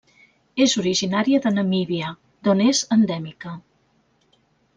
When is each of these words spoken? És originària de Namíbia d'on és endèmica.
És 0.63 0.71
originària 0.83 1.41
de 1.43 1.51
Namíbia 1.57 2.15
d'on 2.49 2.65
és 2.71 2.83
endèmica. 2.97 3.55